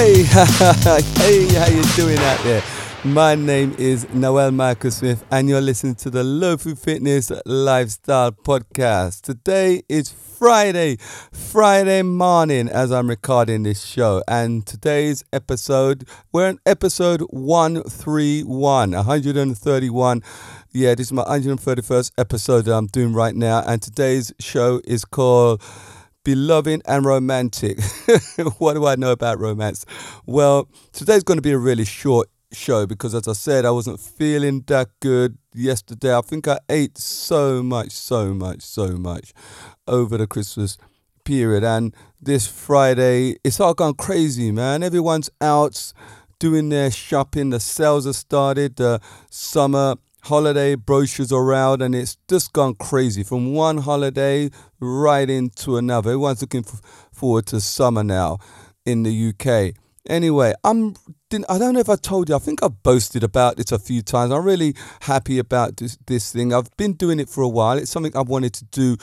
Hey, 0.00 0.22
hey, 0.22 1.46
how 1.56 1.66
you 1.66 1.82
doing 1.94 2.16
out 2.20 2.42
there? 2.42 2.62
My 3.04 3.34
name 3.34 3.74
is 3.76 4.08
Noel 4.14 4.50
Michael 4.50 4.90
Smith, 4.90 5.22
and 5.30 5.46
you're 5.46 5.60
listening 5.60 5.94
to 5.96 6.08
the 6.08 6.22
Lofu 6.22 6.78
Fitness 6.78 7.30
Lifestyle 7.44 8.32
Podcast. 8.32 9.20
Today 9.20 9.82
is 9.90 10.08
Friday, 10.10 10.96
Friday 11.32 12.00
morning, 12.00 12.70
as 12.70 12.90
I'm 12.90 13.10
recording 13.10 13.64
this 13.64 13.84
show, 13.84 14.24
and 14.26 14.64
today's 14.64 15.22
episode, 15.34 16.08
we're 16.32 16.48
in 16.48 16.58
episode 16.64 17.20
131, 17.28 18.92
131. 18.92 20.22
Yeah, 20.72 20.94
this 20.94 21.08
is 21.08 21.12
my 21.12 21.24
131st 21.24 22.12
episode 22.16 22.64
that 22.64 22.74
I'm 22.74 22.86
doing 22.86 23.12
right 23.12 23.34
now, 23.34 23.62
and 23.66 23.82
today's 23.82 24.32
show 24.38 24.80
is 24.86 25.04
called 25.04 25.60
beloved 26.24 26.82
and 26.84 27.04
romantic. 27.04 27.80
what 28.58 28.74
do 28.74 28.86
I 28.86 28.96
know 28.96 29.12
about 29.12 29.38
romance? 29.38 29.84
Well, 30.26 30.68
today's 30.92 31.22
going 31.22 31.38
to 31.38 31.42
be 31.42 31.52
a 31.52 31.58
really 31.58 31.84
short 31.84 32.28
show 32.52 32.86
because, 32.86 33.14
as 33.14 33.28
I 33.28 33.32
said, 33.32 33.64
I 33.64 33.70
wasn't 33.70 34.00
feeling 34.00 34.62
that 34.66 34.88
good 35.00 35.38
yesterday. 35.54 36.16
I 36.16 36.20
think 36.20 36.48
I 36.48 36.58
ate 36.68 36.98
so 36.98 37.62
much, 37.62 37.90
so 37.92 38.34
much, 38.34 38.62
so 38.62 38.96
much 38.96 39.32
over 39.86 40.18
the 40.18 40.26
Christmas 40.26 40.76
period. 41.24 41.64
And 41.64 41.94
this 42.20 42.46
Friday, 42.46 43.36
it's 43.44 43.60
all 43.60 43.74
gone 43.74 43.94
crazy, 43.94 44.50
man. 44.50 44.82
Everyone's 44.82 45.30
out 45.40 45.92
doing 46.38 46.68
their 46.70 46.90
shopping. 46.90 47.50
The 47.50 47.60
sales 47.60 48.06
have 48.06 48.16
started. 48.16 48.76
The 48.76 49.00
summer 49.30 49.96
holiday 50.22 50.74
brochures 50.74 51.32
around 51.32 51.82
and 51.82 51.94
it's 51.94 52.16
just 52.28 52.52
gone 52.52 52.74
crazy 52.74 53.22
from 53.22 53.52
one 53.52 53.78
holiday 53.78 54.50
right 54.80 55.28
into 55.28 55.76
another. 55.76 56.10
Everyone's 56.10 56.40
looking 56.40 56.64
f- 56.66 56.80
forward 57.12 57.46
to 57.46 57.60
summer 57.60 58.02
now 58.04 58.38
in 58.84 59.02
the 59.02 59.28
UK. 59.28 59.74
Anyway, 60.08 60.54
I'm 60.64 60.94
I 61.48 61.58
don't 61.58 61.74
know 61.74 61.80
if 61.80 61.88
I 61.88 61.96
told 61.96 62.28
you. 62.28 62.34
I 62.34 62.38
think 62.38 62.62
I've 62.62 62.82
boasted 62.82 63.22
about 63.22 63.56
this 63.56 63.70
a 63.70 63.78
few 63.78 64.02
times. 64.02 64.32
I'm 64.32 64.44
really 64.44 64.74
happy 65.02 65.38
about 65.38 65.76
this 65.76 65.96
this 66.06 66.32
thing. 66.32 66.52
I've 66.52 66.74
been 66.76 66.94
doing 66.94 67.20
it 67.20 67.28
for 67.28 67.42
a 67.42 67.48
while. 67.48 67.78
It's 67.78 67.90
something 67.90 68.16
I've 68.16 68.28
wanted 68.28 68.54
to 68.54 68.64
do 68.64 68.96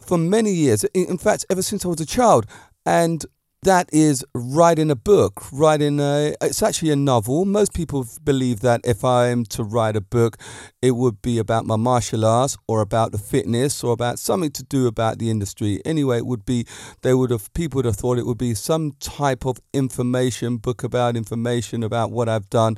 for 0.00 0.18
many 0.18 0.52
years. 0.52 0.84
In 0.94 1.18
fact, 1.18 1.46
ever 1.50 1.62
since 1.62 1.84
I 1.84 1.88
was 1.88 2.00
a 2.00 2.06
child. 2.06 2.46
And 2.86 3.24
that 3.62 3.88
is 3.92 4.24
writing 4.34 4.90
a 4.90 4.96
book, 4.96 5.44
writing 5.52 5.98
a, 5.98 6.34
it's 6.40 6.62
actually 6.62 6.90
a 6.90 6.96
novel. 6.96 7.44
Most 7.44 7.74
people 7.74 8.06
believe 8.22 8.60
that 8.60 8.80
if 8.84 9.04
I'm 9.04 9.44
to 9.46 9.64
write 9.64 9.96
a 9.96 10.00
book, 10.00 10.36
it 10.80 10.92
would 10.92 11.20
be 11.22 11.38
about 11.38 11.66
my 11.66 11.76
martial 11.76 12.24
arts 12.24 12.56
or 12.68 12.80
about 12.80 13.12
the 13.12 13.18
fitness 13.18 13.82
or 13.82 13.92
about 13.92 14.18
something 14.18 14.52
to 14.52 14.62
do 14.62 14.86
about 14.86 15.18
the 15.18 15.30
industry. 15.30 15.80
Anyway, 15.84 16.18
it 16.18 16.26
would 16.26 16.44
be, 16.44 16.66
they 17.02 17.14
would 17.14 17.30
have, 17.30 17.52
people 17.52 17.78
would 17.78 17.84
have 17.84 17.96
thought 17.96 18.18
it 18.18 18.26
would 18.26 18.38
be 18.38 18.54
some 18.54 18.92
type 19.00 19.44
of 19.44 19.58
information 19.72 20.58
book 20.58 20.84
about 20.84 21.16
information 21.16 21.82
about 21.82 22.12
what 22.12 22.28
I've 22.28 22.48
done 22.50 22.76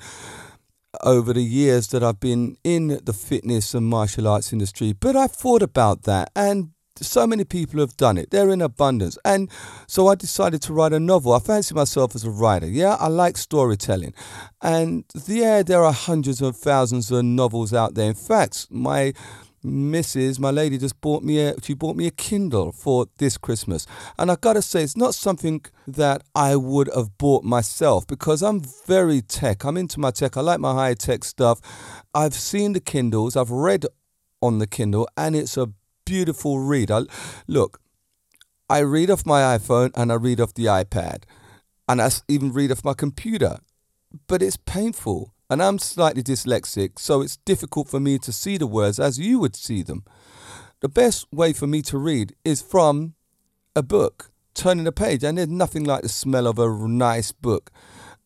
over 1.03 1.33
the 1.33 1.43
years 1.43 1.89
that 1.89 2.03
I've 2.03 2.21
been 2.21 2.57
in 2.65 3.01
the 3.05 3.13
fitness 3.13 3.75
and 3.75 3.87
martial 3.87 4.27
arts 4.27 4.53
industry. 4.53 4.93
But 4.93 5.15
I 5.15 5.27
thought 5.27 5.63
about 5.63 6.03
that 6.05 6.31
and 6.35 6.71
so 6.97 7.27
many 7.27 7.45
people 7.45 7.81
have 7.81 7.97
done 7.97 8.19
it. 8.19 8.31
They're 8.31 8.51
in 8.51 8.61
abundance. 8.61 9.19
And 9.25 9.51
so 9.87 10.09
I 10.09 10.15
decided 10.15 10.63
to 10.63 10.73
write 10.73 10.93
a 10.93 11.01
novel. 11.01 11.33
I 11.33 11.39
fancy 11.39 11.75
myself 11.75 12.15
as 12.15 12.25
a 12.25 12.31
writer. 12.31 12.67
Yeah, 12.67 12.97
I 12.99 13.09
like 13.09 13.37
storytelling. 13.37 14.15
And 14.61 15.05
yeah, 15.27 15.63
there 15.63 15.85
are 15.85 15.93
hundreds 15.93 16.43
of 16.43 16.57
thousands 16.57 17.11
of 17.11 17.25
novels 17.25 17.73
out 17.73 17.95
there. 17.95 18.09
In 18.09 18.15
fact, 18.15 18.67
my 18.71 19.13
Mrs. 19.65 20.39
My 20.39 20.51
lady 20.51 20.79
just 20.79 20.99
bought 21.03 21.23
me 21.23 21.39
a 21.39 21.55
she 21.63 21.75
bought 21.75 21.95
me 21.95 22.07
a 22.07 22.11
Kindle 22.11 22.73
for 22.73 23.07
this 23.19 23.37
Christmas. 23.37 23.87
And 24.19 24.31
I 24.31 24.37
gotta 24.37 24.63
say 24.63 24.83
it's 24.83 24.97
not 24.97 25.15
something 25.15 25.63
that 25.87 26.23
I 26.35 26.57
would 26.57 26.89
have 26.95 27.19
bought 27.19 27.45
myself 27.45 28.07
because 28.07 28.43
I'm 28.43 28.63
very 28.87 29.21
tech. 29.21 29.65
I'm 29.65 29.77
into 29.77 30.01
my 30.01 30.13
tech. 30.13 30.37
I 30.37 30.41
like 30.41 30.61
my 30.61 30.73
high 30.73 30.95
tech 30.95 31.25
stuff. 31.25 31.61
I've 32.15 32.35
seen 32.35 32.73
the 32.73 32.81
Kindles, 32.81 33.37
I've 33.37 33.51
read 33.51 33.85
on 34.41 34.59
the 34.59 34.67
Kindle, 34.67 35.07
and 35.17 35.37
it's 35.37 35.59
a 35.59 35.71
beautiful 36.11 36.59
read. 36.59 36.91
I, 36.91 37.03
look, 37.47 37.81
I 38.69 38.81
read 38.81 39.11
off 39.11 39.25
my 39.25 39.57
iPhone 39.57 39.93
and 39.95 40.11
I 40.11 40.17
read 40.17 40.41
off 40.41 40.55
the 40.55 40.65
iPad, 40.65 41.23
and 41.89 42.03
I 42.03 42.11
even 42.27 42.53
read 42.53 42.73
off 42.73 42.85
my 42.85 42.95
computer, 42.95 43.59
but 44.27 44.43
it's 44.43 44.57
painful. 44.57 45.33
And 45.49 45.63
I'm 45.63 45.79
slightly 45.79 46.25
dyslexic, 46.25 46.99
so 46.99 47.23
it's 47.23 47.37
difficult 47.37 47.89
for 47.89 48.01
me 48.01 48.19
to 48.19 48.33
see 48.33 48.57
the 48.57 48.67
words 48.67 48.99
as 48.99 49.21
you 49.21 49.39
would 49.39 49.55
see 49.55 49.83
them. 49.83 50.05
The 50.81 50.89
best 50.89 51.27
way 51.33 51.53
for 51.53 51.69
me 51.69 51.81
to 51.83 51.97
read 51.99 52.35
is 52.45 52.61
from 52.61 53.15
a 53.77 53.83
book, 53.83 54.33
turning 54.53 54.89
a 54.89 54.93
page, 54.93 55.23
and 55.23 55.39
there's 55.39 55.49
nothing 55.49 55.85
like 55.85 56.03
the 56.03 56.09
smell 56.09 56.49
of 56.49 56.59
a 56.59 56.69
nice 56.89 57.31
book 57.31 57.71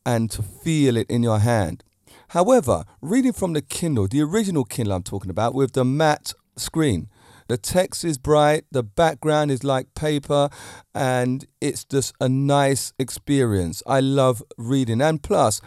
and 0.06 0.30
to 0.30 0.42
feel 0.42 0.96
it 0.96 1.10
in 1.10 1.22
your 1.22 1.40
hand. 1.40 1.84
However, 2.28 2.84
reading 3.02 3.32
from 3.34 3.52
the 3.52 3.62
Kindle, 3.62 4.08
the 4.08 4.22
original 4.22 4.64
Kindle 4.64 4.96
I'm 4.96 5.02
talking 5.02 5.30
about, 5.30 5.54
with 5.54 5.72
the 5.72 5.84
matte 5.84 6.32
screen, 6.56 7.08
the 7.49 7.56
text 7.56 8.05
is 8.05 8.19
bright, 8.19 8.65
the 8.71 8.82
background 8.82 9.50
is 9.50 9.65
like 9.65 9.94
paper, 9.94 10.49
and 10.94 11.47
it's 11.60 11.84
just 11.84 12.15
a 12.21 12.28
nice 12.28 12.93
experience. 12.99 13.82
I 13.87 14.00
love 14.00 14.43
reading. 14.56 15.00
And 15.00 15.22
plus, 15.22 15.60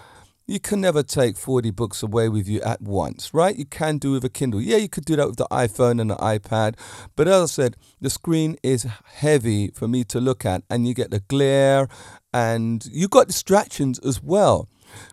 you 0.48 0.62
can 0.62 0.80
never 0.80 1.04
take 1.04 1.36
40 1.36 1.72
books 1.72 2.02
away 2.02 2.30
with 2.30 2.48
you 2.48 2.62
at 2.62 2.82
once, 2.82 3.34
right? 3.34 3.56
You 3.56 3.66
can 3.66 3.98
do 3.98 4.14
with 4.14 4.24
a 4.24 4.30
Kindle. 4.30 4.62
Yeah, 4.62 4.78
you 4.78 4.88
could 4.88 5.04
do 5.04 5.18
that 5.18 5.28
with 5.28 5.36
the 5.36 5.48
iPhone 5.52 6.00
and 6.00 6.10
the 6.10 6.16
iPad. 6.16 6.76
But 7.18 7.28
as 7.28 7.44
I 7.44 7.46
said, 7.48 7.78
the 8.00 8.10
screen 8.10 8.56
is 8.64 8.88
heavy 9.16 9.72
for 9.72 9.90
me 9.90 10.06
to 10.06 10.22
look 10.22 10.46
at, 10.46 10.64
and 10.70 10.88
you 10.88 10.94
get 10.94 11.12
the 11.12 11.20
glare, 11.20 11.90
and 12.34 12.86
you've 12.92 13.10
got 13.10 13.28
distractions 13.28 14.00
as 14.00 14.24
well. 14.24 14.70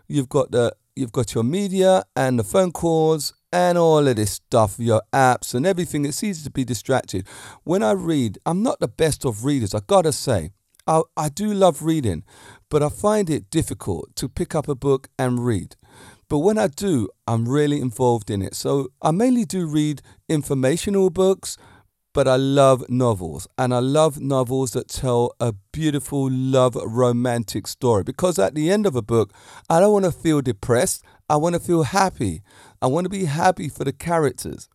You've 0.07 0.29
got 0.29 0.51
the 0.51 0.73
you've 0.95 1.11
got 1.11 1.33
your 1.33 1.43
media 1.43 2.03
and 2.15 2.39
the 2.39 2.43
phone 2.43 2.71
calls 2.71 3.33
and 3.51 3.77
all 3.77 4.07
of 4.07 4.15
this 4.15 4.31
stuff, 4.31 4.75
your 4.79 5.01
apps 5.13 5.53
and 5.53 5.65
everything. 5.65 6.05
It's 6.05 6.23
easy 6.23 6.43
to 6.43 6.51
be 6.51 6.63
distracted. 6.63 7.27
When 7.63 7.83
I 7.83 7.91
read, 7.91 8.37
I'm 8.45 8.63
not 8.63 8.79
the 8.79 8.87
best 8.87 9.25
of 9.25 9.45
readers, 9.45 9.73
I 9.73 9.81
gotta 9.85 10.11
say. 10.11 10.51
I, 10.87 11.01
I 11.17 11.29
do 11.29 11.53
love 11.53 11.83
reading, 11.83 12.23
but 12.69 12.83
I 12.83 12.89
find 12.89 13.29
it 13.29 13.49
difficult 13.49 14.15
to 14.15 14.29
pick 14.29 14.55
up 14.55 14.67
a 14.67 14.75
book 14.75 15.09
and 15.17 15.45
read. 15.45 15.75
But 16.29 16.39
when 16.39 16.57
I 16.57 16.67
do, 16.67 17.09
I'm 17.27 17.47
really 17.47 17.81
involved 17.81 18.29
in 18.29 18.41
it. 18.41 18.55
So 18.55 18.89
I 19.01 19.11
mainly 19.11 19.45
do 19.45 19.67
read 19.67 20.01
informational 20.29 21.09
books, 21.09 21.57
but 22.15 22.29
I 22.29 22.37
love 22.37 22.89
novels. 22.89 23.45
And 23.57 23.73
I 23.73 23.79
love 23.79 24.21
novels 24.21 24.71
that 24.71 24.87
tell 24.87 25.35
a 25.41 25.51
beautiful 25.73 26.29
love 26.31 26.75
romantic 26.75 27.67
story. 27.67 28.03
Because 28.03 28.39
at 28.39 28.55
the 28.55 28.71
end 28.71 28.85
of 28.85 28.95
a 28.95 29.01
book, 29.01 29.33
I 29.69 29.81
don't 29.81 29.91
want 29.91 30.05
to 30.05 30.13
feel 30.13 30.41
depressed. 30.41 31.03
I 31.29 31.35
want 31.35 31.55
to 31.55 31.59
feel 31.59 31.83
happy. 31.83 32.41
I 32.81 32.87
want 32.87 33.03
to 33.03 33.09
be 33.09 33.25
happy 33.25 33.67
for 33.67 33.83
the 33.83 33.91
characters 33.91 34.69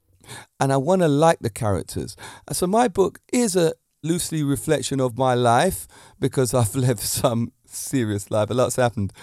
and 0.61 0.71
I 0.71 0.77
want 0.77 1.01
to 1.01 1.09
like 1.09 1.39
the 1.41 1.49
characters. 1.49 2.15
So 2.53 2.67
my 2.67 2.89
book 2.89 3.21
is 3.33 3.57
a 3.57 3.73
loosely 4.03 4.43
reflection 4.43 5.01
of 5.01 5.17
my 5.17 5.33
life 5.33 5.89
because 6.19 6.53
I've 6.53 6.77
lived 6.87 7.01
some 7.01 7.53
serious 7.65 8.31
life. 8.31 8.51
A 8.51 8.55
lot's 8.55 8.77
happened 8.77 9.15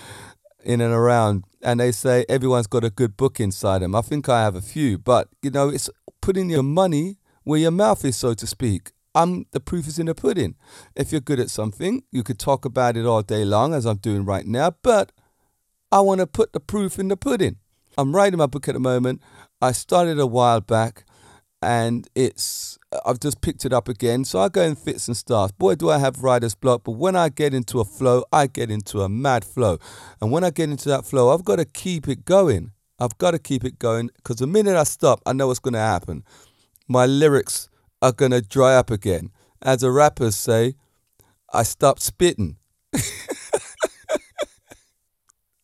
in 0.63 0.81
and 0.81 0.93
around. 0.93 1.43
And 1.61 1.79
they 1.79 1.91
say 1.91 2.25
everyone's 2.27 2.65
got 2.65 2.83
a 2.83 2.89
good 2.89 3.15
book 3.15 3.39
inside 3.39 3.83
them. 3.83 3.93
I 3.93 4.01
think 4.01 4.27
I 4.27 4.41
have 4.41 4.55
a 4.55 4.61
few, 4.61 4.97
but 4.97 5.27
you 5.43 5.51
know, 5.51 5.69
it's 5.69 5.87
putting 6.19 6.49
your 6.49 6.63
money 6.63 7.17
where 7.47 7.59
your 7.59 7.71
mouth 7.71 8.03
is, 8.03 8.17
so 8.17 8.33
to 8.33 8.45
speak. 8.45 8.91
I'm 9.15 9.45
the 9.51 9.59
proof 9.59 9.87
is 9.87 9.97
in 9.97 10.07
the 10.07 10.13
pudding. 10.13 10.55
If 10.95 11.11
you're 11.11 11.21
good 11.21 11.39
at 11.39 11.49
something, 11.49 12.03
you 12.11 12.21
could 12.21 12.37
talk 12.37 12.65
about 12.65 12.97
it 12.97 13.05
all 13.05 13.21
day 13.21 13.45
long, 13.45 13.73
as 13.73 13.85
I'm 13.85 13.97
doing 13.97 14.25
right 14.25 14.45
now, 14.45 14.75
but 14.83 15.11
I 15.91 16.01
want 16.01 16.19
to 16.19 16.27
put 16.27 16.51
the 16.51 16.59
proof 16.59 16.99
in 16.99 17.07
the 17.07 17.15
pudding. 17.15 17.55
I'm 17.97 18.13
writing 18.13 18.37
my 18.37 18.47
book 18.47 18.67
at 18.67 18.73
the 18.73 18.79
moment. 18.79 19.21
I 19.61 19.71
started 19.71 20.19
a 20.19 20.27
while 20.27 20.61
back 20.61 21.05
and 21.61 22.07
it's 22.15 22.77
I've 23.05 23.19
just 23.19 23.41
picked 23.41 23.65
it 23.65 23.73
up 23.73 23.87
again. 23.87 24.25
So 24.25 24.39
I 24.39 24.49
go 24.49 24.61
in 24.61 24.75
fits 24.75 25.07
and 25.07 25.15
starts. 25.15 25.53
Boy, 25.53 25.75
do 25.75 25.89
I 25.89 25.97
have 25.97 26.23
writer's 26.23 26.53
block. 26.53 26.83
But 26.83 26.91
when 26.91 27.15
I 27.15 27.29
get 27.29 27.53
into 27.53 27.79
a 27.79 27.85
flow, 27.85 28.23
I 28.31 28.47
get 28.47 28.69
into 28.69 29.01
a 29.01 29.09
mad 29.09 29.45
flow. 29.45 29.77
And 30.21 30.31
when 30.31 30.43
I 30.43 30.49
get 30.49 30.69
into 30.69 30.89
that 30.89 31.05
flow, 31.05 31.33
I've 31.33 31.45
got 31.45 31.55
to 31.55 31.65
keep 31.65 32.07
it 32.07 32.25
going. 32.25 32.71
I've 32.99 33.17
got 33.17 33.31
to 33.31 33.39
keep 33.39 33.63
it 33.63 33.79
going 33.79 34.09
because 34.17 34.37
the 34.37 34.47
minute 34.47 34.75
I 34.75 34.83
stop, 34.83 35.21
I 35.25 35.33
know 35.33 35.47
what's 35.47 35.59
going 35.59 35.73
to 35.73 35.79
happen. 35.79 36.23
My 36.87 37.05
lyrics 37.05 37.69
are 38.01 38.11
going 38.11 38.31
to 38.31 38.41
dry 38.41 38.75
up 38.75 38.89
again. 38.89 39.31
As 39.61 39.81
the 39.81 39.91
rappers 39.91 40.35
say, 40.35 40.75
I 41.51 41.63
stop 41.63 41.99
spitting. 41.99 42.57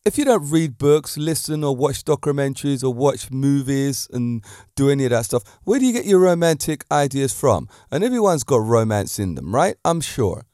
if 0.05 0.17
you 0.17 0.25
don't 0.25 0.49
read 0.49 0.77
books, 0.77 1.17
listen 1.17 1.63
or 1.63 1.75
watch 1.75 2.03
documentaries 2.03 2.83
or 2.83 2.93
watch 2.93 3.31
movies 3.31 4.07
and 4.11 4.43
do 4.75 4.89
any 4.89 5.05
of 5.05 5.11
that 5.11 5.25
stuff, 5.25 5.43
where 5.63 5.79
do 5.79 5.85
you 5.85 5.93
get 5.93 6.05
your 6.05 6.19
romantic 6.19 6.83
ideas 6.91 7.33
from? 7.33 7.69
And 7.91 8.03
everyone's 8.03 8.43
got 8.43 8.61
romance 8.61 9.19
in 9.19 9.35
them, 9.35 9.53
right? 9.55 9.75
I'm 9.85 10.01
sure. 10.01 10.45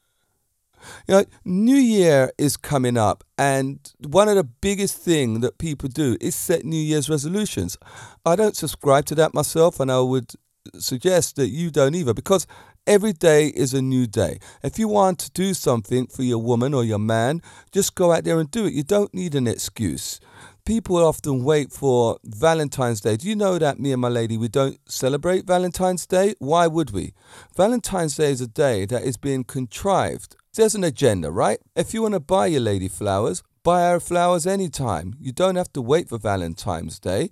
You 1.06 1.14
know, 1.14 1.24
New 1.44 1.76
Year 1.76 2.30
is 2.38 2.56
coming 2.56 2.96
up, 2.96 3.22
and 3.36 3.78
one 4.08 4.28
of 4.28 4.36
the 4.36 4.44
biggest 4.44 4.96
thing 4.96 5.40
that 5.40 5.58
people 5.58 5.90
do 5.90 6.16
is 6.20 6.34
set 6.34 6.64
New 6.64 6.80
Year's 6.80 7.10
resolutions. 7.10 7.76
I 8.24 8.34
don't 8.34 8.56
subscribe 8.56 9.04
to 9.06 9.14
that 9.16 9.34
myself, 9.34 9.78
and 9.78 9.92
I 9.92 10.00
would 10.00 10.32
suggest 10.78 11.36
that 11.36 11.48
you 11.48 11.70
don't 11.70 11.94
either, 11.94 12.14
because 12.14 12.46
Every 12.86 13.12
day 13.12 13.48
is 13.48 13.74
a 13.74 13.82
new 13.82 14.06
day. 14.06 14.38
If 14.62 14.78
you 14.78 14.88
want 14.88 15.18
to 15.20 15.30
do 15.30 15.52
something 15.54 16.06
for 16.06 16.22
your 16.22 16.38
woman 16.38 16.72
or 16.72 16.82
your 16.82 16.98
man, 16.98 17.42
just 17.70 17.94
go 17.94 18.10
out 18.10 18.24
there 18.24 18.40
and 18.40 18.50
do 18.50 18.64
it. 18.64 18.72
You 18.72 18.82
don't 18.82 19.12
need 19.12 19.34
an 19.34 19.46
excuse. 19.46 20.18
People 20.64 20.96
often 20.96 21.44
wait 21.44 21.72
for 21.72 22.18
Valentine's 22.24 23.00
Day. 23.00 23.16
Do 23.16 23.28
you 23.28 23.36
know 23.36 23.58
that 23.58 23.78
me 23.78 23.92
and 23.92 24.00
my 24.00 24.08
lady, 24.08 24.36
we 24.36 24.48
don't 24.48 24.78
celebrate 24.90 25.46
Valentine's 25.46 26.06
Day? 26.06 26.34
Why 26.38 26.66
would 26.66 26.90
we? 26.90 27.12
Valentine's 27.54 28.16
Day 28.16 28.32
is 28.32 28.40
a 28.40 28.46
day 28.46 28.86
that 28.86 29.04
is 29.04 29.16
being 29.16 29.44
contrived. 29.44 30.36
There's 30.54 30.74
an 30.74 30.84
agenda, 30.84 31.30
right? 31.30 31.60
If 31.76 31.92
you 31.94 32.02
want 32.02 32.14
to 32.14 32.20
buy 32.20 32.46
your 32.46 32.60
lady 32.60 32.88
flowers, 32.88 33.42
buy 33.62 33.82
her 33.90 34.00
flowers 34.00 34.46
anytime. 34.46 35.14
You 35.20 35.32
don't 35.32 35.56
have 35.56 35.72
to 35.74 35.82
wait 35.82 36.08
for 36.08 36.18
Valentine's 36.18 36.98
Day. 36.98 37.30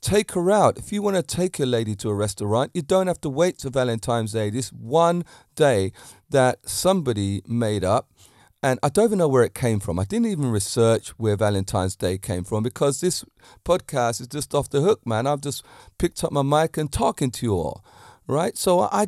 Take 0.00 0.32
her 0.32 0.50
out. 0.50 0.78
If 0.78 0.92
you 0.92 1.02
want 1.02 1.16
to 1.16 1.22
take 1.22 1.58
your 1.58 1.66
lady 1.66 1.94
to 1.96 2.08
a 2.08 2.14
restaurant, 2.14 2.70
you 2.74 2.82
don't 2.82 3.06
have 3.06 3.20
to 3.22 3.28
wait 3.28 3.58
till 3.58 3.70
Valentine's 3.70 4.32
Day. 4.32 4.50
This 4.50 4.72
one 4.72 5.24
day 5.54 5.92
that 6.30 6.66
somebody 6.66 7.42
made 7.46 7.84
up 7.84 8.08
and 8.62 8.78
I 8.82 8.90
don't 8.90 9.06
even 9.06 9.18
know 9.18 9.28
where 9.28 9.42
it 9.42 9.54
came 9.54 9.80
from. 9.80 9.98
I 9.98 10.04
didn't 10.04 10.26
even 10.26 10.50
research 10.50 11.10
where 11.10 11.36
Valentine's 11.36 11.96
Day 11.96 12.18
came 12.18 12.44
from 12.44 12.62
because 12.62 13.00
this 13.00 13.24
podcast 13.64 14.20
is 14.20 14.28
just 14.28 14.54
off 14.54 14.68
the 14.68 14.82
hook, 14.82 15.06
man. 15.06 15.26
I've 15.26 15.40
just 15.40 15.64
picked 15.98 16.22
up 16.22 16.32
my 16.32 16.42
mic 16.42 16.76
and 16.76 16.92
talking 16.92 17.30
to 17.30 17.46
you 17.46 17.54
all, 17.54 17.84
right? 18.26 18.56
So 18.58 18.80
I, 18.80 19.06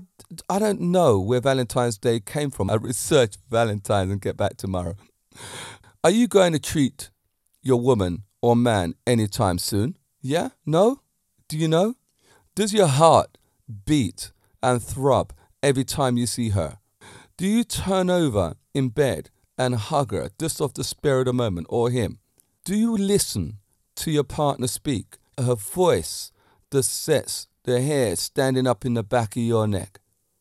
I 0.49 0.59
don't 0.59 0.81
know 0.81 1.21
where 1.21 1.41
Valentine's 1.41 1.99
Day 1.99 2.21
came 2.21 2.50
from. 2.50 2.71
I 2.71 2.75
research 2.75 3.35
Valentine's 3.50 4.11
and 4.11 4.21
get 4.21 4.39
back 4.39 4.56
tomorrow. 4.56 4.94
Are 6.03 6.11
you 6.11 6.29
going 6.29 6.53
to 6.55 6.59
treat 6.59 7.11
your 7.62 7.81
woman 7.81 8.25
or 8.41 8.56
man 8.56 8.94
anytime 9.06 9.59
soon? 9.59 9.97
Yeah? 10.22 10.50
No? 10.64 11.00
Do 11.48 11.58
you 11.58 11.66
know? 11.69 11.96
Does 12.54 12.72
your 12.72 12.86
heart 12.86 13.36
beat 13.84 14.30
and 14.62 14.80
throb 14.80 15.32
every 15.62 15.84
time 15.84 16.16
you 16.16 16.26
see 16.26 16.50
her? 16.50 16.78
Do 17.36 17.46
you 17.46 17.64
turn 17.64 18.08
over 18.08 18.54
in 18.72 18.90
bed 18.90 19.30
and 19.58 19.74
hug 19.74 20.12
her 20.12 20.30
just 20.38 20.60
off 20.60 20.74
the 20.74 20.84
spur 20.84 21.20
of 21.20 21.26
the 21.26 21.32
moment 21.32 21.66
or 21.69 21.90
him? 21.90 22.20
Do 22.64 22.76
you 22.76 22.96
listen 22.96 23.58
to 23.96 24.10
your 24.12 24.24
partner 24.24 24.69
speak? 24.69 25.16
Her 25.36 25.56
voice 25.56 26.30
the 26.70 26.82
sets 26.82 27.48
the 27.64 27.80
hair 27.80 28.16
standing 28.16 28.66
up 28.66 28.84
in 28.84 28.94
the 28.94 29.02
back 29.02 29.36
of 29.36 29.42
your 29.42 29.66
neck. 29.66 30.00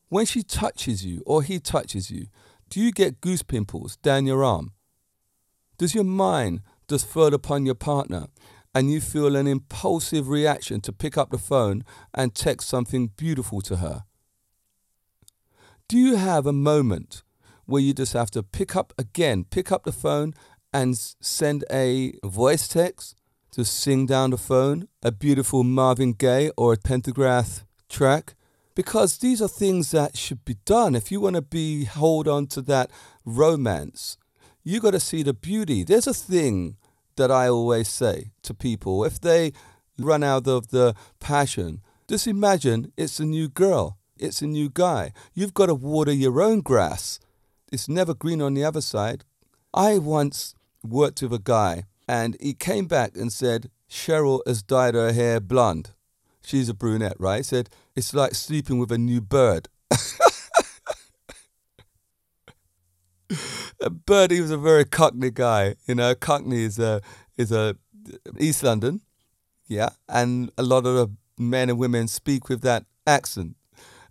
When 0.10 0.26
she 0.26 0.44
touches 0.44 1.06
you 1.06 1.24
or 1.26 1.44
he 1.44 1.60
touches 1.60 2.12
you, 2.12 2.28
do 2.70 2.80
you 2.80 2.92
get 2.92 3.22
goose 3.22 3.44
pimples 3.44 3.98
down 3.98 4.26
your 4.26 4.44
arm? 4.44 4.74
Does 5.78 5.96
your 5.96 6.04
mind 6.04 6.62
just 6.88 7.08
float 7.08 7.34
upon 7.34 7.66
your 7.66 7.76
partner 7.76 8.28
and 8.74 8.92
you 8.92 9.02
feel 9.02 9.36
an 9.36 9.48
impulsive 9.48 10.30
reaction 10.30 10.82
to 10.82 10.94
pick 10.94 11.18
up 11.18 11.30
the 11.30 11.38
phone 11.38 11.84
and 12.14 12.34
text 12.34 12.68
something 12.68 13.12
beautiful 13.18 13.62
to 13.62 13.78
her? 13.78 14.04
Do 15.88 15.98
you 15.98 16.16
have 16.16 16.46
a 16.46 16.54
moment 16.54 17.24
where 17.66 17.82
you 17.82 17.94
just 17.94 18.14
have 18.14 18.32
to 18.32 18.44
pick 18.44 18.76
up 18.76 18.94
again, 18.98 19.44
pick 19.44 19.72
up 19.72 19.84
the 19.84 19.92
phone 19.92 20.34
and 20.74 20.98
send 20.98 21.66
a 21.72 22.14
voice 22.24 22.68
text 22.68 23.16
to 23.52 23.66
sing 23.66 24.06
down 24.06 24.30
the 24.30 24.38
phone 24.38 24.88
a 25.04 25.12
beautiful 25.12 25.64
Marvin 25.64 26.14
Gaye 26.14 26.52
or 26.56 26.74
a 26.74 26.78
Pendergrass 26.78 27.64
track? 27.90 28.36
Because 28.74 29.18
these 29.18 29.42
are 29.42 29.50
things 29.50 29.92
that 29.92 30.18
should 30.18 30.46
be 30.46 30.56
done. 30.64 30.96
If 30.96 31.12
you 31.12 31.20
want 31.20 31.36
to 31.36 31.42
be 31.42 31.84
hold 31.84 32.28
on 32.28 32.48
to 32.48 32.62
that 32.62 32.90
romance 33.26 34.18
you 34.64 34.80
got 34.80 34.92
to 34.92 35.00
see 35.00 35.24
the 35.24 35.34
beauty. 35.34 35.84
There's 35.84 36.08
a 36.08 36.14
thing 36.14 36.78
that 37.22 37.32
i 37.32 37.48
always 37.48 37.88
say 37.88 38.32
to 38.42 38.54
people 38.54 39.06
if 39.06 39.16
they 39.20 39.52
run 39.98 40.24
out 40.24 40.48
of 40.48 40.70
the 40.70 40.94
passion 41.20 41.82
just 42.08 42.28
imagine 42.28 42.92
it's 42.98 43.20
a 43.20 43.26
new 43.26 43.48
girl 43.48 43.98
it's 44.18 44.42
a 44.42 44.48
new 44.48 44.70
guy 44.70 45.12
you've 45.34 45.54
got 45.54 45.68
to 45.68 45.76
water 45.76 46.12
your 46.12 46.42
own 46.42 46.60
grass 46.62 47.20
it's 47.72 47.88
never 47.88 48.14
green 48.14 48.42
on 48.42 48.54
the 48.54 48.66
other 48.66 48.82
side. 48.82 49.24
I 49.74 49.98
once 49.98 50.54
worked 50.84 51.22
with 51.22 51.34
a 51.34 51.40
guy 51.40 51.86
and 52.08 52.36
he 52.42 52.54
came 52.54 52.86
back 52.86 53.16
and 53.16 53.32
said, 53.32 53.72
Cheryl 53.90 54.42
has 54.46 54.62
dyed 54.62 54.94
her 54.94 55.14
hair 55.14 55.40
blonde. 55.40 55.92
She's 56.44 56.68
a 56.68 56.74
brunette, 56.74 57.16
right? 57.18 57.38
He 57.38 57.44
said, 57.44 57.70
it's 57.96 58.14
like 58.14 58.36
sleeping 58.36 58.78
with 58.78 58.92
a 58.92 58.98
new 58.98 59.22
bird. 59.22 59.70
he 64.30 64.42
was 64.42 64.52
a 64.52 64.58
very 64.58 64.86
cockney 64.86 65.32
guy. 65.32 65.76
You 65.88 65.96
know, 65.96 66.16
cockney 66.16 66.64
is 66.64 66.80
a, 66.80 67.02
is 67.38 67.52
a 67.52 67.76
East 68.40 68.64
London, 68.64 69.02
yeah, 69.68 69.90
and 70.10 70.52
a 70.58 70.64
lot 70.64 70.86
of 70.86 70.96
the 70.96 71.12
men 71.38 71.70
and 71.70 71.80
women 71.80 72.08
speak 72.08 72.50
with 72.50 72.62
that 72.62 72.86
accent. 73.06 73.56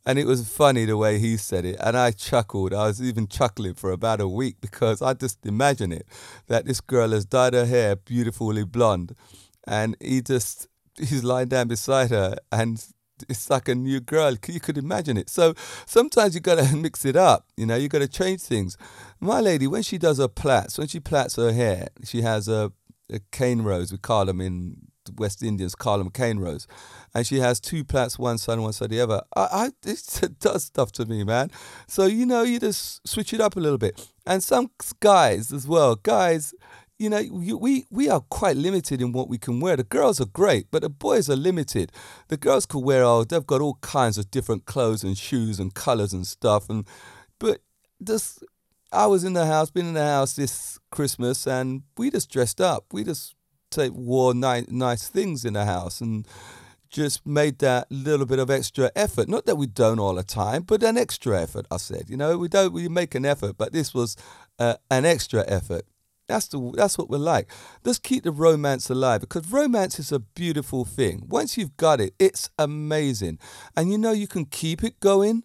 And 0.07 0.19
it 0.19 0.27
was 0.27 0.49
funny 0.49 0.87
the 0.87 0.97
way 0.97 1.19
he 1.19 1.37
said 1.37 1.65
it. 1.65 1.77
And 1.79 1.97
I 1.97 2.11
chuckled. 2.13 2.73
I 2.73 2.87
was 2.87 3.03
even 3.03 3.27
chuckling 3.27 3.75
for 3.75 3.93
about 3.93 4.21
a 4.21 4.29
week 4.29 4.57
because 4.61 5.03
I 5.03 5.13
just 5.13 5.45
imagine 5.45 5.93
it 5.93 6.07
that 6.47 6.65
this 6.65 6.81
girl 6.81 7.11
has 7.11 7.27
dyed 7.27 7.53
her 7.53 7.67
hair 7.67 7.97
beautifully 7.97 8.65
blonde. 8.65 9.15
And 9.67 9.97
he 10.01 10.23
just, 10.23 10.69
he's 10.97 11.23
lying 11.23 11.49
down 11.49 11.69
beside 11.69 12.11
her 12.11 12.37
and 12.51 12.83
it's 13.29 13.51
like 13.51 13.69
a 13.69 13.75
new 13.75 14.01
girl. 14.01 14.37
You 14.47 14.61
could 14.61 14.79
imagine 14.79 15.17
it. 15.17 15.29
So 15.31 15.55
sometimes 15.87 16.35
you 16.35 16.41
got 16.41 16.59
to 16.59 16.77
mix 16.77 17.05
it 17.05 17.17
up. 17.17 17.47
You 17.57 17.67
know, 17.67 17.77
you 17.77 17.89
got 17.89 18.01
to 18.01 18.09
change 18.09 18.43
things. 18.43 18.77
My 19.21 19.41
lady, 19.41 19.67
when 19.67 19.83
she 19.83 19.99
does 19.99 20.19
her 20.19 20.29
plaits, 20.29 20.79
when 20.79 20.89
she 20.89 21.01
plaits 21.01 21.37
her 21.37 21.53
hair, 21.53 21.89
she 22.05 22.23
has 22.23 22.49
a, 22.49 22.73
a 23.13 23.21
cane 23.33 23.63
rows. 23.63 23.93
We 23.93 23.99
call 23.99 24.27
them 24.27 24.41
in 24.41 24.77
West 25.17 25.43
Indians 25.43 25.75
call 25.75 25.99
them 25.99 26.11
cane 26.11 26.39
rows. 26.39 26.67
And 27.15 27.27
she 27.27 27.41
has 27.41 27.61
two 27.61 27.85
plaits, 27.85 28.19
one 28.19 28.39
side, 28.39 28.59
one 28.59 28.73
side 28.73 28.91
the 28.91 29.01
other. 29.01 29.23
I, 29.37 29.49
I 29.53 29.71
it 29.85 30.39
does 30.41 30.65
stuff 30.65 30.93
to 30.93 31.07
me, 31.07 31.25
man. 31.25 31.51
So 31.89 32.07
you 32.07 32.27
know, 32.27 32.43
you 32.43 32.61
just 32.61 33.07
switch 33.09 33.33
it 33.33 33.41
up 33.41 33.57
a 33.57 33.61
little 33.61 33.79
bit. 33.79 34.07
And 34.27 34.43
some 34.43 34.71
guys 35.01 35.53
as 35.53 35.67
well, 35.67 35.97
guys, 35.97 36.55
you 37.01 37.09
know, 37.09 37.23
we 37.33 37.87
we 37.91 38.11
are 38.11 38.21
quite 38.21 38.57
limited 38.57 39.01
in 39.01 39.13
what 39.13 39.31
we 39.31 39.39
can 39.39 39.59
wear. 39.59 39.75
The 39.75 39.85
girls 39.85 40.21
are 40.21 40.27
great, 40.27 40.67
but 40.71 40.83
the 40.83 40.91
boys 40.91 41.31
are 41.31 41.37
limited. 41.37 41.93
The 42.29 42.37
girls 42.37 42.67
could 42.67 42.85
wear 42.85 43.03
all 43.03 43.25
they've 43.25 43.47
got 43.47 43.63
all 43.63 43.79
kinds 43.81 44.19
of 44.19 44.31
different 44.31 44.67
clothes 44.67 45.03
and 45.03 45.17
shoes 45.17 45.59
and 45.59 45.73
colors 45.73 46.13
and 46.13 46.27
stuff. 46.27 46.69
And 46.69 46.87
but 47.39 47.63
this, 47.99 48.39
I 48.93 49.07
was 49.07 49.25
in 49.25 49.33
the 49.33 49.47
house, 49.47 49.71
been 49.71 49.87
in 49.87 49.95
the 49.95 50.05
house 50.05 50.35
this 50.35 50.79
Christmas, 50.91 51.47
and 51.47 51.85
we 51.97 52.11
just 52.11 52.31
dressed 52.31 52.61
up. 52.61 52.85
We 52.93 53.03
just 53.03 53.35
take 53.71 53.95
wore 53.95 54.35
nice 54.35 54.67
nice 54.69 55.09
things 55.09 55.47
in 55.47 55.55
the 55.55 55.65
house 55.65 56.03
and 56.03 56.29
just 56.91 57.27
made 57.27 57.61
that 57.61 57.87
little 57.91 58.27
bit 58.27 58.39
of 58.39 58.51
extra 58.51 58.91
effort. 58.95 59.27
Not 59.27 59.47
that 59.47 59.57
we 59.57 59.69
don't 59.69 60.01
all 60.01 60.17
the 60.17 60.23
time, 60.23 60.65
but 60.65 60.83
an 60.83 60.99
extra 60.99 61.41
effort. 61.41 61.65
I 61.71 61.79
said, 61.79 62.11
you 62.11 62.19
know, 62.19 62.37
we 62.37 62.49
don't 62.49 62.75
we 62.75 62.89
make 62.89 63.15
an 63.15 63.25
effort, 63.25 63.57
but 63.57 63.73
this 63.73 63.95
was 63.95 64.19
uh, 64.59 64.75
an 64.91 65.07
extra 65.07 65.45
effort. 65.49 65.87
That's 66.31 66.47
the 66.49 66.73
that's 66.75 66.97
what 66.97 67.11
we're 67.11 67.19
like. 67.19 67.51
Let's 67.85 67.99
keep 67.99 68.23
the 68.23 68.31
romance 68.31 68.89
alive 68.89 69.21
because 69.21 69.51
romance 69.51 69.99
is 69.99 70.13
a 70.13 70.21
beautiful 70.21 70.85
thing. 70.85 71.25
Once 71.29 71.59
you've 71.59 71.77
got 71.77 72.01
it, 72.01 72.15
it's 72.19 72.51
amazing, 72.57 73.39
and 73.77 73.91
you 73.91 73.99
know 73.99 74.13
you 74.13 74.29
can 74.29 74.45
keep 74.45 74.85
it 74.85 75.01
going. 75.01 75.43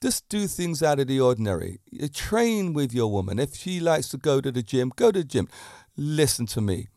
Just 0.00 0.28
do 0.28 0.46
things 0.46 0.82
out 0.82 1.00
of 1.00 1.08
the 1.08 1.20
ordinary. 1.20 1.80
Train 2.12 2.74
with 2.74 2.92
your 2.92 3.10
woman. 3.10 3.38
If 3.38 3.56
she 3.56 3.80
likes 3.80 4.08
to 4.10 4.18
go 4.18 4.40
to 4.40 4.52
the 4.52 4.62
gym, 4.62 4.92
go 4.94 5.10
to 5.10 5.20
the 5.20 5.24
gym. 5.24 5.48
Listen 5.96 6.46
to 6.46 6.60
me. 6.60 6.88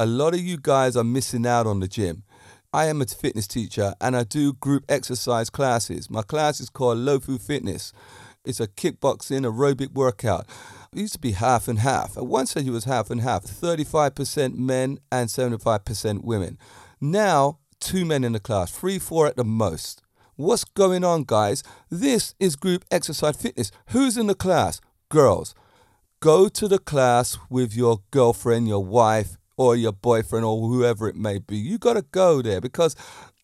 A 0.00 0.06
lot 0.06 0.34
of 0.34 0.40
you 0.40 0.56
guys 0.60 0.96
are 0.96 1.04
missing 1.04 1.46
out 1.46 1.66
on 1.66 1.80
the 1.80 1.88
gym. 1.88 2.24
I 2.72 2.86
am 2.86 3.00
a 3.00 3.06
fitness 3.06 3.46
teacher 3.46 3.94
and 4.00 4.16
I 4.16 4.24
do 4.24 4.54
group 4.54 4.84
exercise 4.88 5.50
classes. 5.50 6.10
My 6.10 6.22
class 6.22 6.60
is 6.60 6.70
called 6.70 6.98
Lofu 6.98 7.40
Fitness. 7.40 7.92
It's 8.44 8.60
a 8.60 8.68
kickboxing 8.68 9.44
aerobic 9.44 9.92
workout. 9.92 10.46
It 10.92 11.00
used 11.00 11.14
to 11.14 11.18
be 11.18 11.32
half 11.32 11.68
and 11.68 11.78
half. 11.80 12.16
At 12.16 12.26
one 12.26 12.46
stage, 12.46 12.66
it 12.66 12.70
was 12.70 12.84
half 12.84 13.10
and 13.10 13.20
half 13.20 13.44
35% 13.44 14.54
men 14.54 14.98
and 15.10 15.28
75% 15.28 16.24
women. 16.24 16.58
Now, 17.00 17.58
two 17.80 18.04
men 18.04 18.24
in 18.24 18.32
the 18.32 18.40
class, 18.40 18.70
three, 18.70 18.98
four 18.98 19.26
at 19.26 19.36
the 19.36 19.44
most. 19.44 20.02
What's 20.36 20.64
going 20.64 21.04
on, 21.04 21.24
guys? 21.24 21.62
This 21.90 22.34
is 22.38 22.56
group 22.56 22.84
exercise 22.90 23.36
fitness. 23.36 23.70
Who's 23.88 24.16
in 24.16 24.26
the 24.26 24.34
class? 24.34 24.80
Girls. 25.08 25.54
Go 26.20 26.48
to 26.48 26.68
the 26.68 26.78
class 26.78 27.38
with 27.48 27.74
your 27.74 28.00
girlfriend, 28.10 28.68
your 28.68 28.84
wife, 28.84 29.36
or 29.56 29.76
your 29.76 29.92
boyfriend 29.92 30.44
or 30.44 30.68
whoever 30.68 31.08
it 31.08 31.16
may 31.16 31.38
be. 31.38 31.56
You 31.56 31.78
got 31.78 31.94
to 31.94 32.02
go 32.02 32.42
there 32.42 32.60
because 32.60 32.94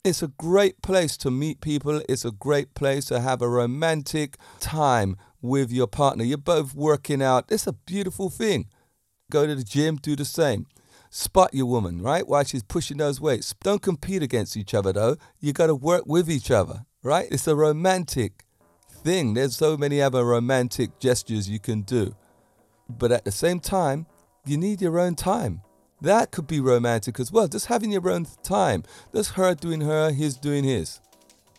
it's 0.05 0.23
a 0.23 0.29
great 0.29 0.83
place 0.83 1.17
to 1.19 1.31
meet 1.31 1.61
people. 1.61 2.03
It's 2.09 2.25
a 2.25 2.31
great 2.31 2.75
place 2.75 3.07
to 3.07 3.21
have 3.21 3.41
a 3.41 3.49
romantic 3.49 4.37
time 4.61 5.17
with 5.43 5.71
your 5.71 5.87
partner. 5.87 6.25
You're 6.25 6.39
both 6.39 6.75
working 6.75 7.21
out. 7.21 7.45
It's 7.51 7.67
a 7.67 7.73
beautiful 7.73 8.31
thing. 8.31 8.69
Go 9.31 9.47
to 9.47 9.55
the 9.55 9.65
gym, 9.65 9.97
do 9.97 10.17
the 10.17 10.25
same. 10.25 10.67
Spot 11.11 11.53
your 11.53 11.67
woman, 11.67 12.01
right? 12.01 12.27
While 12.27 12.45
she's 12.45 12.63
pushing 12.63 12.97
those 12.97 13.21
weights. 13.21 13.55
Don't 13.63 13.83
compete 13.83 14.23
against 14.23 14.57
each 14.57 14.73
other 14.73 14.93
though. 14.93 15.17
You 15.41 15.53
got 15.53 15.67
to 15.67 15.75
work 15.75 16.05
with 16.07 16.31
each 16.31 16.51
other, 16.51 16.87
right? 17.03 17.29
It's 17.31 17.47
a 17.47 17.55
romantic 17.55 18.45
thing. 18.89 19.35
There's 19.35 19.57
so 19.57 19.77
many 19.77 20.01
other 20.01 20.25
romantic 20.25 20.99
gestures 20.99 21.51
you 21.51 21.59
can 21.59 21.83
do. 21.83 22.15
But 22.89 23.13
at 23.13 23.25
the 23.25 23.33
same 23.33 23.61
time, 23.61 24.07
you 24.47 24.57
need 24.57 24.81
your 24.81 24.99
own 24.99 25.15
time. 25.15 25.63
That 26.01 26.31
could 26.31 26.47
be 26.47 26.61
romantic 26.61 27.21
as 27.21 27.31
well. 27.31 27.47
Just 27.47 27.67
having 27.67 27.93
your 27.93 28.09
own 28.09 28.27
time. 28.43 28.83
Just 29.15 29.33
her 29.33 29.55
doing 29.55 29.83
her, 29.83 30.11
his 30.11 30.37
doing 30.37 30.65
his. 30.65 31.01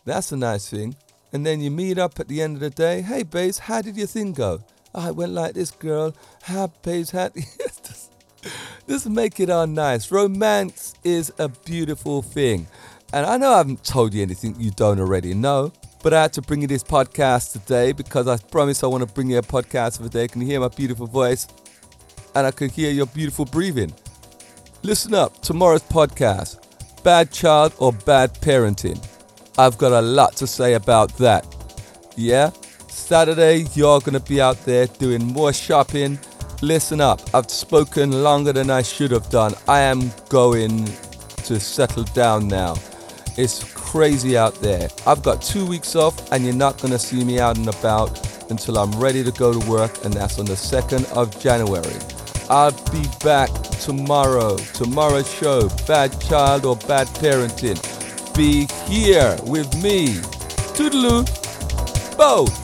That's 0.04 0.32
a 0.32 0.36
nice 0.36 0.68
thing. 0.68 0.96
And 1.34 1.44
then 1.44 1.60
you 1.60 1.72
meet 1.72 1.98
up 1.98 2.20
at 2.20 2.28
the 2.28 2.40
end 2.40 2.54
of 2.54 2.60
the 2.60 2.70
day. 2.70 3.02
Hey, 3.02 3.24
babes, 3.24 3.58
how 3.58 3.82
did 3.82 3.96
your 3.96 4.06
thing 4.06 4.32
go? 4.32 4.62
I 4.94 5.10
went 5.10 5.32
like 5.32 5.54
this, 5.54 5.72
girl. 5.72 6.14
How, 6.42 6.68
babes, 6.82 7.10
how? 7.10 7.30
just, 7.84 8.12
just 8.88 9.10
make 9.10 9.40
it 9.40 9.50
all 9.50 9.66
nice. 9.66 10.12
Romance 10.12 10.94
is 11.02 11.32
a 11.40 11.48
beautiful 11.48 12.22
thing. 12.22 12.68
And 13.12 13.26
I 13.26 13.36
know 13.36 13.52
I 13.52 13.58
haven't 13.58 13.82
told 13.82 14.14
you 14.14 14.22
anything 14.22 14.54
you 14.60 14.70
don't 14.70 15.00
already 15.00 15.34
know, 15.34 15.72
but 16.04 16.14
I 16.14 16.22
had 16.22 16.32
to 16.34 16.42
bring 16.42 16.62
you 16.62 16.68
this 16.68 16.84
podcast 16.84 17.52
today 17.52 17.90
because 17.90 18.28
I 18.28 18.36
promised 18.36 18.84
I 18.84 18.86
want 18.86 19.06
to 19.06 19.12
bring 19.12 19.28
you 19.28 19.38
a 19.38 19.42
podcast 19.42 19.96
for 19.96 20.04
the 20.04 20.10
day. 20.10 20.28
Can 20.28 20.40
you 20.40 20.46
hear 20.46 20.60
my 20.60 20.68
beautiful 20.68 21.08
voice? 21.08 21.48
And 22.36 22.46
I 22.46 22.52
can 22.52 22.70
hear 22.70 22.92
your 22.92 23.06
beautiful 23.06 23.44
breathing. 23.44 23.92
Listen 24.84 25.14
up, 25.14 25.42
tomorrow's 25.42 25.82
podcast 25.82 26.60
Bad 27.02 27.32
Child 27.32 27.74
or 27.78 27.92
Bad 27.92 28.34
Parenting. 28.34 29.04
I've 29.56 29.78
got 29.78 29.92
a 29.92 30.02
lot 30.02 30.34
to 30.36 30.46
say 30.46 30.74
about 30.74 31.16
that. 31.18 31.46
Yeah? 32.16 32.50
Saturday, 32.88 33.66
you're 33.74 34.00
going 34.00 34.14
to 34.14 34.20
be 34.20 34.40
out 34.40 34.64
there 34.64 34.86
doing 34.86 35.24
more 35.24 35.52
shopping. 35.52 36.18
Listen 36.62 37.00
up, 37.00 37.20
I've 37.34 37.50
spoken 37.50 38.22
longer 38.22 38.52
than 38.52 38.70
I 38.70 38.82
should 38.82 39.10
have 39.10 39.28
done. 39.30 39.54
I 39.68 39.80
am 39.80 40.10
going 40.28 40.86
to 41.44 41.60
settle 41.60 42.04
down 42.04 42.48
now. 42.48 42.76
It's 43.36 43.64
crazy 43.74 44.36
out 44.36 44.54
there. 44.62 44.88
I've 45.06 45.22
got 45.22 45.42
two 45.42 45.66
weeks 45.66 45.94
off, 45.94 46.32
and 46.32 46.44
you're 46.44 46.54
not 46.54 46.78
going 46.78 46.92
to 46.92 46.98
see 46.98 47.24
me 47.24 47.38
out 47.38 47.58
and 47.58 47.68
about 47.68 48.18
until 48.50 48.78
I'm 48.78 48.92
ready 48.92 49.22
to 49.24 49.32
go 49.32 49.52
to 49.52 49.70
work, 49.70 50.04
and 50.04 50.14
that's 50.14 50.38
on 50.38 50.46
the 50.46 50.54
2nd 50.54 51.12
of 51.12 51.38
January. 51.40 51.96
I'll 52.48 52.72
be 52.92 53.02
back 53.24 53.50
tomorrow. 53.80 54.56
Tomorrow's 54.56 55.32
show, 55.32 55.68
Bad 55.86 56.18
Child 56.20 56.64
or 56.64 56.76
Bad 56.76 57.06
Parenting. 57.08 57.93
Be 58.36 58.66
here 58.88 59.38
with 59.44 59.80
me. 59.80 60.08
Toodaloo. 60.74 61.24
Bo. 62.16 62.63